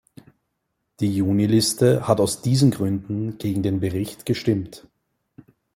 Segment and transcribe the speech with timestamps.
[0.99, 4.87] Die Juniliste hat aus diesen Gründen gegen den Bericht gestimmt.